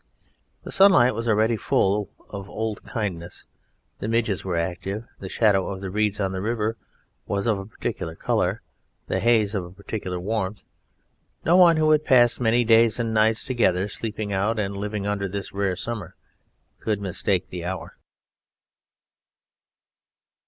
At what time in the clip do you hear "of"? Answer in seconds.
2.31-2.49, 5.69-5.79, 7.45-7.59, 9.53-9.63